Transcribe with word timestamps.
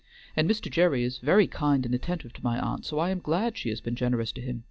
"And 0.35 0.49
Mr. 0.49 0.67
Gerry 0.71 1.03
is 1.03 1.19
very 1.19 1.45
kind 1.45 1.85
and 1.85 1.93
attentive 1.93 2.33
to 2.33 2.43
my 2.43 2.59
aunt, 2.59 2.85
so 2.87 2.97
I 2.97 3.11
am 3.11 3.19
glad 3.19 3.55
she 3.55 3.69
has 3.69 3.81
been 3.81 3.95
generous 3.95 4.31
to 4.31 4.41
him. 4.41 4.59